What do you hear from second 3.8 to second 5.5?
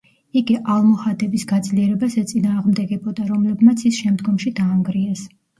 ის შემდგომში დაანგრიეს.